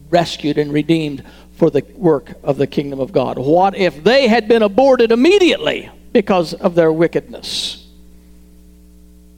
[0.09, 1.23] rescued and redeemed
[1.57, 3.39] for the work of the kingdom of God.
[3.39, 7.81] What if they had been aborted immediately because of their wickedness?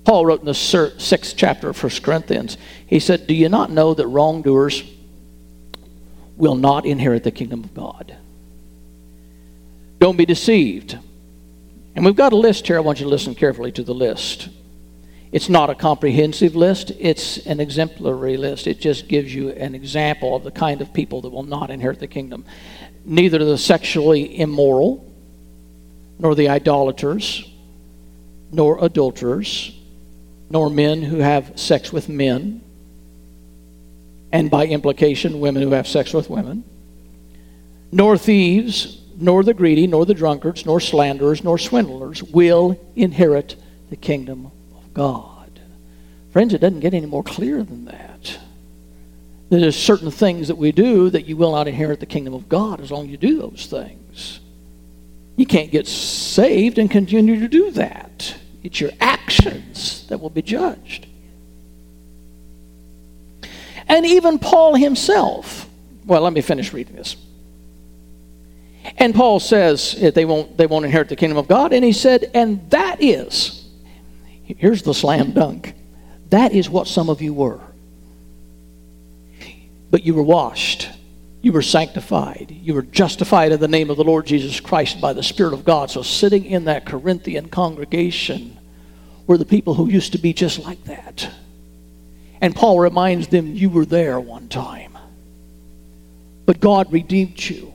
[0.04, 3.94] Paul wrote in the sixth chapter of 1 Corinthians, he said, Do you not know
[3.94, 4.84] that wrongdoers
[6.36, 8.16] will not inherit the kingdom of God?
[9.98, 10.98] Don't be deceived.
[11.94, 12.76] And we've got a list here.
[12.76, 14.50] I want you to listen carefully to the list.
[15.32, 18.68] It's not a comprehensive list, it's an exemplary list.
[18.68, 21.98] It just gives you an example of the kind of people that will not inherit
[21.98, 22.44] the kingdom.
[23.04, 25.12] Neither the sexually immoral,
[26.20, 27.50] nor the idolaters,
[28.52, 29.73] nor adulterers
[30.54, 32.62] nor men who have sex with men,
[34.30, 36.62] and by implication, women who have sex with women,
[37.90, 43.56] nor thieves, nor the greedy, nor the drunkards, nor slanderers, nor swindlers will inherit
[43.90, 45.58] the kingdom of God.
[46.32, 48.38] Friends, it doesn't get any more clear than that.
[49.50, 52.80] There's certain things that we do that you will not inherit the kingdom of God
[52.80, 54.38] as long as you do those things.
[55.36, 58.36] You can't get saved and continue to do that.
[58.62, 58.92] It's your
[59.24, 61.06] actions that will be judged.
[63.88, 65.68] And even Paul himself,
[66.06, 67.16] well, let me finish reading this.
[68.98, 71.72] And Paul says eh, they won't, they won't inherit the kingdom of God.
[71.72, 73.66] And he said, and that is,
[74.44, 75.74] here's the slam dunk,
[76.30, 77.60] that is what some of you were.
[79.90, 80.90] But you were washed
[81.44, 82.56] you were sanctified.
[82.62, 85.62] You were justified in the name of the Lord Jesus Christ by the Spirit of
[85.62, 85.90] God.
[85.90, 88.56] So, sitting in that Corinthian congregation
[89.26, 91.28] were the people who used to be just like that.
[92.40, 94.98] And Paul reminds them, You were there one time.
[96.46, 97.72] But God redeemed you.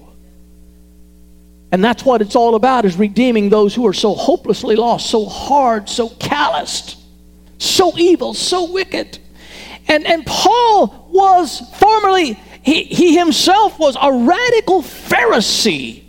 [1.72, 5.26] And that's what it's all about is redeeming those who are so hopelessly lost, so
[5.26, 6.98] hard, so calloused,
[7.60, 9.20] so evil, so wicked.
[9.88, 16.04] And, and Paul was formerly he, he himself was a radical Pharisee.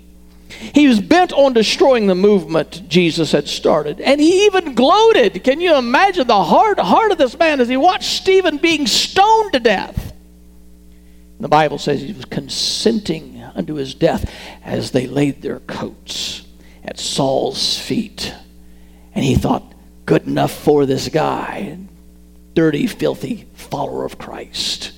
[0.75, 4.01] He was bent on destroying the movement Jesus had started.
[4.01, 5.42] And he even gloated.
[5.42, 9.53] Can you imagine the hard heart of this man as he watched Stephen being stoned
[9.55, 10.12] to death?
[11.38, 14.31] The Bible says he was consenting unto his death
[14.62, 16.42] as they laid their coats
[16.85, 18.35] at Saul's feet.
[19.14, 19.73] And he thought,
[20.05, 21.79] good enough for this guy,
[22.55, 24.92] dirty, filthy follower of Christ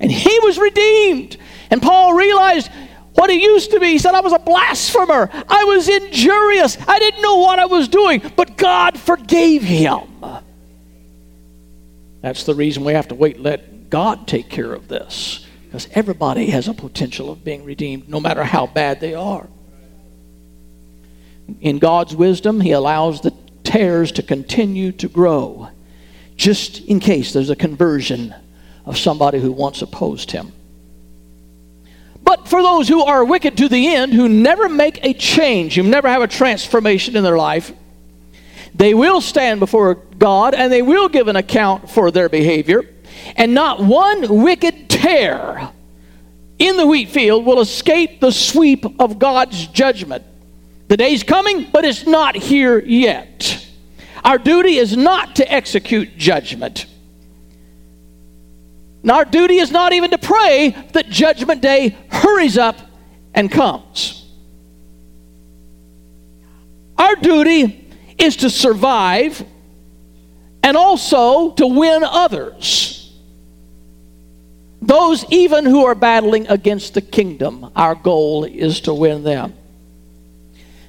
[0.00, 1.36] and he was redeemed.
[1.70, 2.70] And Paul realized
[3.16, 3.88] what he used to be.
[3.88, 5.28] He said, I was a blasphemer.
[5.32, 6.78] I was injurious.
[6.86, 10.02] I didn't know what I was doing, but God forgave him.
[12.20, 15.46] That's the reason we have to wait let God take care of this.
[15.64, 19.48] Because everybody has a potential of being redeemed, no matter how bad they are.
[21.60, 25.70] In God's wisdom, He allows the tares to continue to grow
[26.36, 28.34] just in case there's a conversion
[28.84, 30.52] of somebody who once opposed him.
[32.46, 36.08] For those who are wicked to the end, who never make a change, who never
[36.08, 37.72] have a transformation in their life,
[38.74, 42.84] they will stand before God and they will give an account for their behavior.
[43.34, 45.72] And not one wicked tare
[46.58, 50.24] in the wheat field will escape the sweep of God's judgment.
[50.88, 53.66] The day's coming, but it's not here yet.
[54.24, 56.86] Our duty is not to execute judgment.
[59.06, 62.76] And our duty is not even to pray that Judgment Day hurries up
[63.34, 64.28] and comes.
[66.98, 67.88] Our duty
[68.18, 69.44] is to survive
[70.60, 73.16] and also to win others.
[74.82, 79.54] Those even who are battling against the kingdom, our goal is to win them.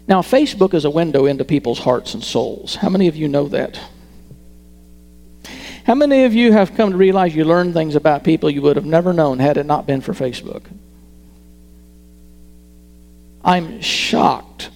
[0.08, 2.74] Now, Facebook is a window into people's hearts and souls.
[2.74, 3.80] How many of you know that?
[5.88, 8.76] How many of you have come to realize you learned things about people you would
[8.76, 10.64] have never known had it not been for Facebook?
[13.42, 14.70] I'm shocked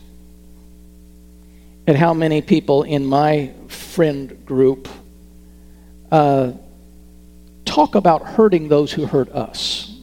[1.85, 4.87] at how many people in my friend group
[6.13, 6.53] uh,
[7.65, 9.93] talk about hurting those who hurt us.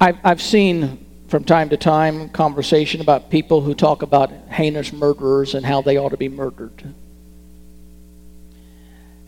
[0.00, 5.54] I've, I've seen from time to time conversation about people who talk about heinous murderers
[5.54, 6.94] and how they ought to be murdered.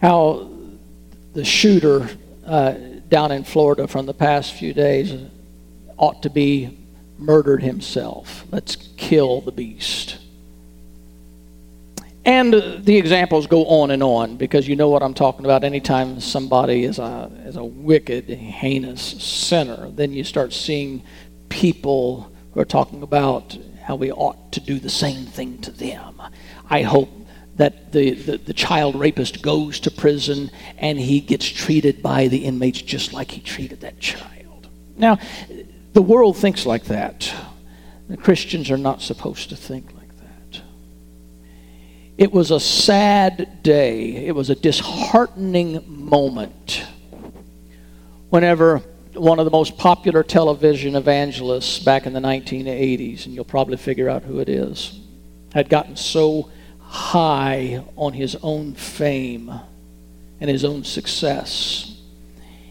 [0.01, 0.51] How
[1.33, 2.09] the shooter
[2.47, 2.73] uh,
[3.09, 5.15] down in Florida from the past few days
[5.97, 6.79] ought to be
[7.19, 8.45] murdered himself.
[8.51, 10.19] Let's kill the beast.
[12.25, 15.65] And the examples go on and on because you know what I'm talking about.
[15.65, 21.03] Anytime somebody is a, is a wicked, heinous sinner, then you start seeing
[21.49, 26.21] people who are talking about how we ought to do the same thing to them.
[26.69, 27.09] I hope
[27.57, 32.45] that the, the, the, child rapist goes to prison and he gets treated by the
[32.45, 34.69] inmates just like he treated that child.
[34.97, 35.19] Now,
[35.93, 37.33] the world thinks like that.
[38.09, 40.63] The Christians are not supposed to think like that.
[42.17, 44.27] it was a sad day.
[44.27, 46.85] It was a disheartening moment
[48.31, 48.83] whenever
[49.19, 54.09] one of the most popular television evangelists back in the 1980s, and you'll probably figure
[54.09, 54.99] out who it is,
[55.53, 56.51] had gotten so
[56.81, 59.53] high on his own fame
[60.41, 62.01] and his own success,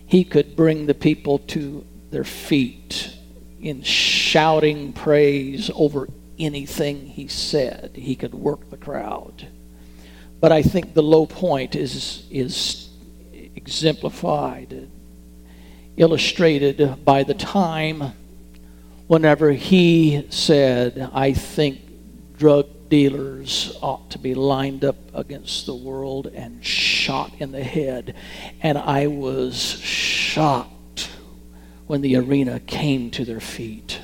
[0.06, 3.14] he could bring the people to their feet
[3.62, 6.08] in shouting praise over
[6.39, 7.91] anything he said.
[7.95, 9.48] He could work the crowd.
[10.39, 12.89] But I think the low point is, is
[13.34, 14.89] exemplified,
[15.98, 18.14] illustrated by the time
[19.08, 21.80] whenever he said, I think
[22.38, 28.16] drug dealers ought to be lined up against the world and shot in the head.
[28.62, 31.10] And I was shocked
[31.88, 34.00] when the arena came to their feet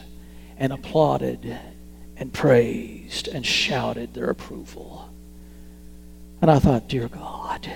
[0.58, 1.58] and applauded
[2.18, 5.10] and praised and shouted their approval.
[6.42, 7.72] And I thought, dear God,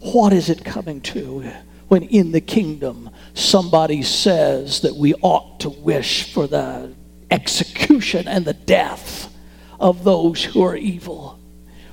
[0.00, 1.52] what is it coming to
[1.92, 6.90] when in the kingdom somebody says that we ought to wish for the
[7.30, 9.30] execution and the death
[9.78, 11.38] of those who are evil?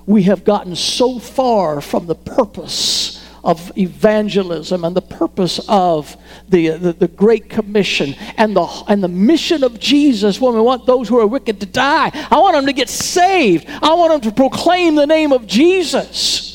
[0.06, 6.16] We have gotten so far from the purpose of evangelism and the purpose of
[6.48, 10.86] the, the, the, Great Commission and the, and the mission of Jesus when we want
[10.86, 12.10] those who are wicked to die.
[12.32, 13.68] I want them to get saved.
[13.68, 16.49] I want them to proclaim the name of Jesus.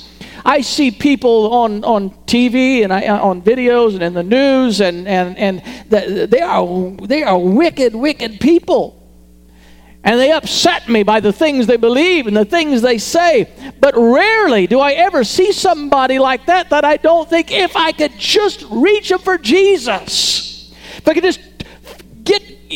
[0.45, 4.80] I see people on, on TV and I, uh, on videos and in the news,
[4.80, 9.01] and, and, and they, are, they are wicked, wicked people
[10.05, 13.51] and they upset me by the things they believe and the things they say.
[13.80, 17.90] But rarely do I ever see somebody like that that I don't think if I
[17.92, 21.53] could just reach them for Jesus, if I could just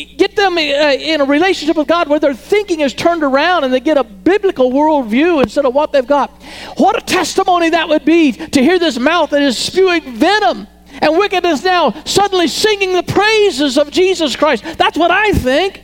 [0.05, 3.73] get them uh, in a relationship with God where their thinking is turned around and
[3.73, 6.29] they get a biblical worldview instead of what they've got.
[6.77, 10.67] What a testimony that would be to hear this mouth that is spewing venom
[11.01, 14.63] and wickedness now suddenly singing the praises of Jesus Christ.
[14.77, 15.83] That's what I think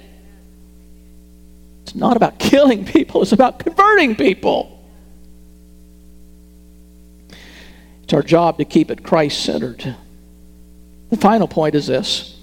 [1.83, 4.71] It's not about killing people, it's about converting people.
[8.03, 9.95] It's our job to keep it Christ centered.
[11.09, 12.34] The final point is this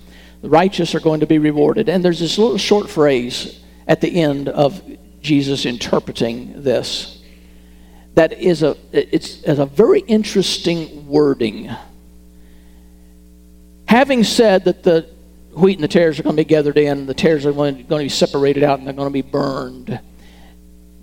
[0.42, 1.88] the righteous are going to be rewarded.
[1.88, 4.82] And there's this little short phrase at the end of
[5.20, 7.18] Jesus interpreting this
[8.14, 11.74] that is a it's, a very interesting wording
[13.92, 15.06] having said that the
[15.54, 17.98] wheat and the tares are going to be gathered in, the tares are going to
[17.98, 20.00] be separated out, and they're going to be burned.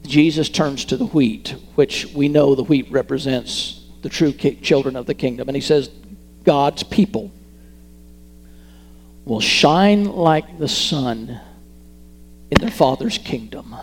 [0.08, 5.06] Jesus turns to the wheat, which we know the wheat represents the true children of
[5.06, 5.48] the kingdom.
[5.48, 5.92] And he says,
[6.44, 7.32] God's people
[9.26, 11.40] will shine like the sun
[12.52, 13.76] in their Father's kingdom.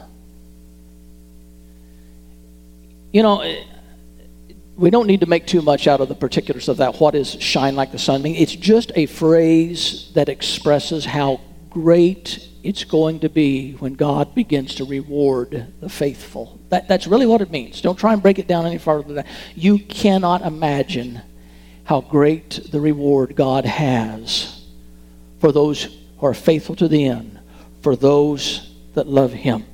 [3.13, 3.65] You know,
[4.77, 7.01] we don't need to make too much out of the particulars of that.
[7.01, 8.23] What is shine like the sun?
[8.23, 14.35] Mean, it's just a phrase that expresses how great it's going to be when God
[14.35, 16.59] begins to reward the faithful.
[16.69, 17.81] That, that's really what it means.
[17.81, 19.27] Don't try and break it down any farther than that.
[19.55, 21.23] You cannot imagine
[21.85, 24.56] how great the reward God has
[25.41, 25.85] for those
[26.19, 27.39] who are faithful to the end,
[27.83, 29.65] for those that love Him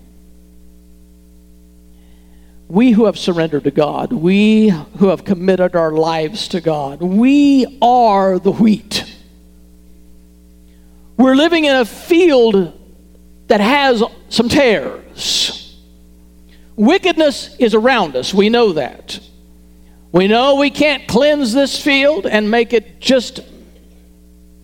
[2.72, 7.78] we who have surrendered to God, we who have committed our lives to God, we
[7.82, 9.04] are the wheat.
[11.18, 12.72] We're living in a field
[13.48, 15.76] that has some tares.
[16.74, 18.32] Wickedness is around us.
[18.32, 19.20] We know that.
[20.10, 23.40] We know we can't cleanse this field and make it just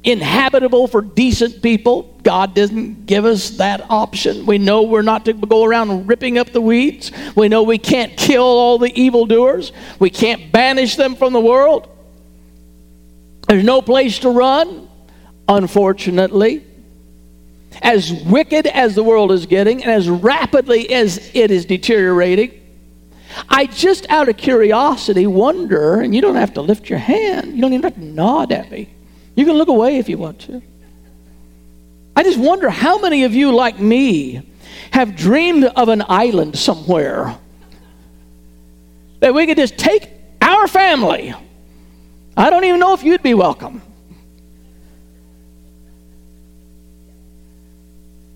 [0.08, 2.14] inhabitable for decent people.
[2.22, 4.46] God didn't give us that option.
[4.46, 7.12] We know we're not to go around ripping up the weeds.
[7.36, 9.72] We know we can't kill all the evildoers.
[9.98, 11.88] We can't banish them from the world.
[13.48, 14.88] There's no place to run,
[15.48, 16.64] unfortunately.
[17.82, 22.52] As wicked as the world is getting and as rapidly as it is deteriorating,
[23.48, 27.60] I just out of curiosity wonder, and you don't have to lift your hand, you
[27.60, 28.88] don't even have to nod at me.
[29.38, 30.60] You can look away if you want to.
[32.16, 34.42] I just wonder how many of you, like me,
[34.90, 37.38] have dreamed of an island somewhere
[39.20, 40.10] that we could just take
[40.42, 41.32] our family.
[42.36, 43.80] I don't even know if you'd be welcome.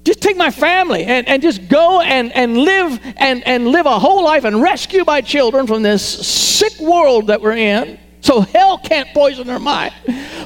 [0.04, 3.98] just take my family and, and just go and, and live and, and live a
[3.98, 8.78] whole life and rescue my children from this sick world that we're in so hell
[8.78, 9.92] can't poison their mind.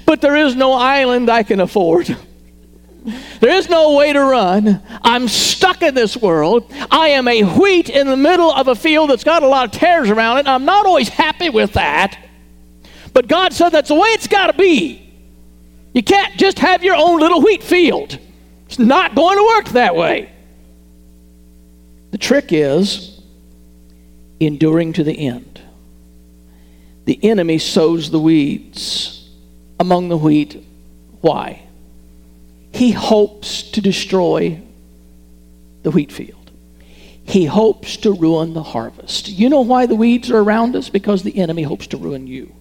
[0.05, 2.16] But there is no island i can afford.
[3.41, 4.83] There is no way to run.
[5.03, 6.72] I'm stuck in this world.
[6.91, 9.70] I am a wheat in the middle of a field that's got a lot of
[9.70, 10.49] tares around it.
[10.49, 12.18] I'm not always happy with that.
[13.12, 15.03] But god said that's the way it's got to be.
[15.95, 18.18] You can't just have your own little wheat field.
[18.66, 20.33] It's not going to work that way.
[22.11, 23.20] The trick is
[24.41, 25.61] enduring to the end.
[27.07, 29.28] The enemy sows the weeds
[29.80, 30.62] among the wheat.
[31.20, 31.62] Why?
[32.72, 34.61] He hopes to destroy
[35.82, 36.50] the wheat field.
[37.22, 39.28] He hopes to ruin the harvest.
[39.28, 40.88] You know why the weeds are around us?
[40.88, 42.52] Because the enemy hopes to ruin you.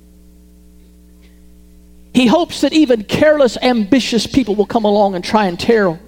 [2.14, 6.00] He hopes that even careless, ambitious people will come along and try and tear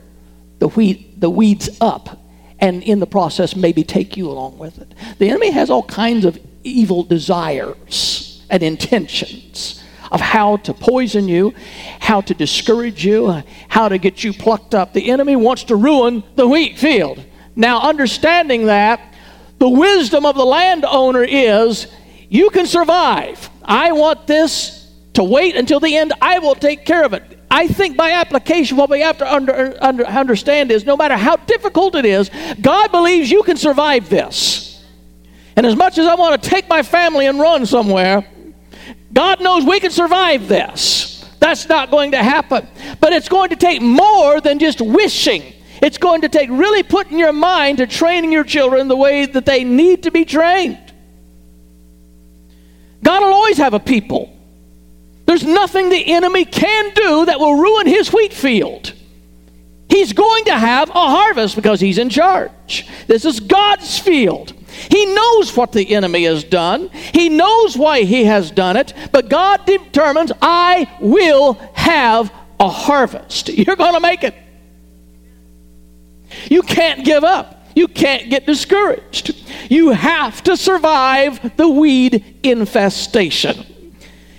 [0.59, 2.21] the, wheat, the weeds up
[2.59, 4.93] and in the process maybe take you along with it.
[5.17, 11.53] The enemy has all kinds of evil desires and intentions of how to poison you,
[11.99, 14.93] how to discourage you, how to get you plucked up.
[14.93, 17.23] The enemy wants to ruin the wheat field.
[17.55, 19.13] Now, understanding that,
[19.59, 21.87] the wisdom of the landowner is
[22.29, 23.49] you can survive.
[23.63, 27.39] I want this to wait until the end, I will take care of it.
[27.49, 31.37] I think by application, what we have to under, under, understand is no matter how
[31.37, 32.29] difficult it is,
[32.61, 34.85] God believes you can survive this.
[35.55, 38.27] And as much as I want to take my family and run somewhere,
[39.14, 41.24] God knows we can survive this.
[41.39, 42.68] That's not going to happen.
[42.99, 45.53] But it's going to take more than just wishing.
[45.82, 49.45] It's going to take really putting your mind to training your children the way that
[49.45, 50.80] they need to be trained.
[53.03, 54.38] God will always have a people
[55.28, 58.93] there's nothing the enemy can do that will ruin his wheat field.
[59.89, 62.88] He's going to have a harvest because he's in charge.
[63.08, 64.53] This is God's field.
[64.89, 66.89] He knows what the enemy has done.
[66.89, 73.49] He knows why he has done it, but God determines, I will have a harvest.
[73.49, 74.36] You're going to make it.
[76.49, 77.53] You can't give up.
[77.75, 79.36] You can't get discouraged.
[79.69, 83.65] You have to survive the weed infestation.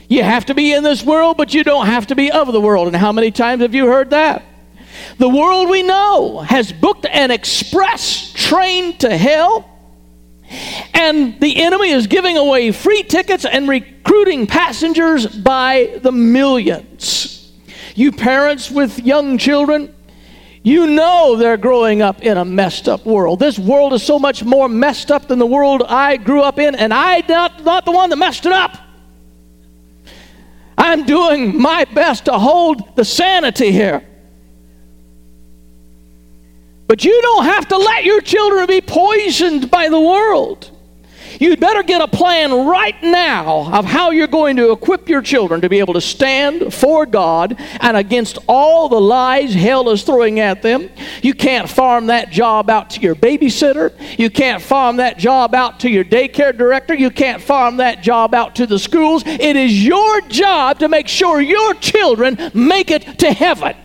[0.08, 2.60] You have to be in this world, but you don't have to be of the
[2.60, 2.88] world.
[2.88, 4.42] And how many times have you heard that?
[5.18, 9.68] The world we know has booked an express train to hell,
[10.94, 17.52] and the enemy is giving away free tickets and recruiting passengers by the millions.
[17.94, 19.94] You parents with young children,
[20.62, 23.38] you know they're growing up in a messed up world.
[23.38, 26.74] This world is so much more messed up than the world I grew up in,
[26.74, 28.76] and I not, not the one that messed it up.
[30.76, 34.06] I'm doing my best to hold the sanity here.
[36.88, 40.70] But you don't have to let your children be poisoned by the world.
[41.38, 45.60] You'd better get a plan right now of how you're going to equip your children
[45.60, 50.40] to be able to stand for God and against all the lies hell is throwing
[50.40, 50.90] at them.
[51.22, 53.92] You can't farm that job out to your babysitter.
[54.18, 56.94] You can't farm that job out to your daycare director.
[56.94, 59.22] You can't farm that job out to the schools.
[59.26, 63.76] It is your job to make sure your children make it to heaven.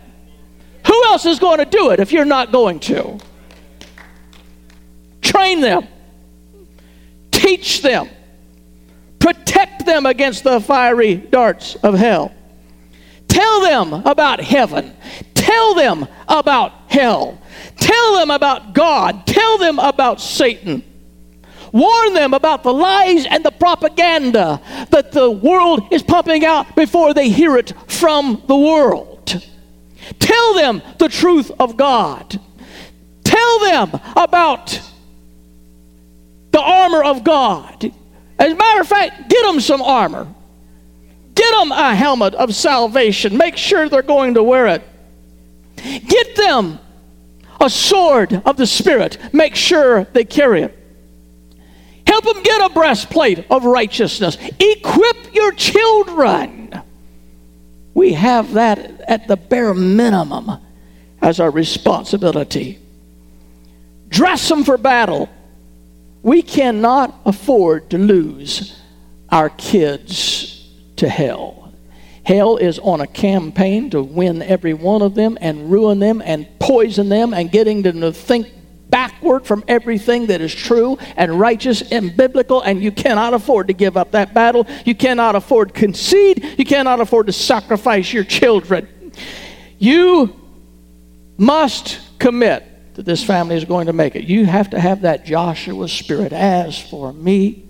[0.87, 3.19] Who else is going to do it if you're not going to?
[5.21, 5.87] Train them
[7.43, 8.07] Teach them.
[9.19, 12.33] Protect them against the fiery darts of hell.
[13.27, 14.95] Tell them about heaven.
[15.33, 17.41] Tell them about hell.
[17.75, 19.27] Tell them about God.
[19.27, 20.85] Tell them about Satan.
[21.73, 24.61] Warn them about the lies and the propaganda
[24.91, 29.12] that the world is pumping out before they hear it from the world.
[30.19, 32.39] Tell them the truth of God.
[33.23, 34.81] Tell them about
[36.51, 37.91] the armor of God.
[38.37, 40.27] As a matter of fact, get them some armor.
[41.35, 43.37] Get them a helmet of salvation.
[43.37, 44.83] Make sure they're going to wear it.
[45.75, 46.79] Get them
[47.59, 49.17] a sword of the Spirit.
[49.33, 50.79] Make sure they carry it.
[52.05, 54.37] Help them get a breastplate of righteousness.
[54.59, 56.62] Equip your children.
[58.03, 60.59] We have that at the bare minimum
[61.21, 62.77] as our responsibility.
[64.09, 65.29] Dress them for battle.
[66.21, 68.77] We cannot afford to lose
[69.29, 71.71] our kids to hell.
[72.25, 76.45] Hell is on a campaign to win every one of them and ruin them and
[76.59, 78.49] poison them and getting them to think
[78.93, 83.73] backward from everything that is true and righteous and biblical, and you cannot afford to
[83.73, 84.67] give up that battle.
[84.85, 86.55] You cannot afford to concede.
[86.59, 88.87] You cannot afford to sacrifice your children.
[89.79, 90.39] You
[91.39, 92.63] must commit
[92.93, 94.25] that this family is going to make it.
[94.25, 96.31] You have to have that Joshua spirit.
[96.31, 97.63] As for me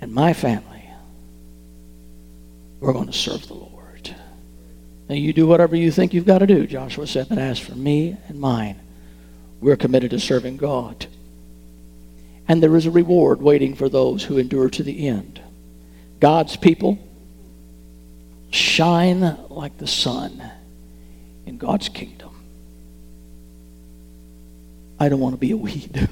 [0.00, 0.84] and my family,
[2.78, 3.71] we're going to serve the Lord.
[5.08, 7.74] Now, you do whatever you think you've got to do, Joshua said, but as for
[7.74, 8.80] me and mine,
[9.60, 11.06] we're committed to serving God.
[12.48, 15.40] And there is a reward waiting for those who endure to the end.
[16.20, 16.98] God's people
[18.50, 20.42] shine like the sun
[21.46, 22.30] in God's kingdom.
[24.98, 26.08] I don't want to be a weed.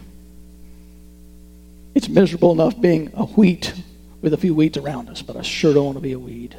[1.95, 3.74] It's miserable enough being a wheat
[4.22, 6.57] with a few weeds around us, but I sure don't want to be a weed.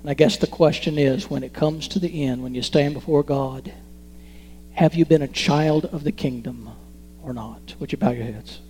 [0.00, 2.94] And I guess the question is when it comes to the end, when you stand
[2.94, 3.72] before God,
[4.72, 6.70] have you been a child of the kingdom
[7.22, 7.74] or not?
[7.78, 8.60] Would you bow your heads?